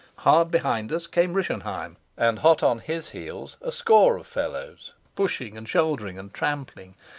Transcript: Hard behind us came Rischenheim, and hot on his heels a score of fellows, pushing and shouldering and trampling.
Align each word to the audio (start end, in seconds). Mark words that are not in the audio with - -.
Hard 0.25 0.49
behind 0.49 0.91
us 0.91 1.05
came 1.05 1.35
Rischenheim, 1.35 1.95
and 2.17 2.39
hot 2.39 2.63
on 2.63 2.79
his 2.79 3.09
heels 3.09 3.57
a 3.61 3.71
score 3.71 4.17
of 4.17 4.25
fellows, 4.25 4.95
pushing 5.15 5.55
and 5.55 5.69
shouldering 5.69 6.17
and 6.17 6.33
trampling. 6.33 6.95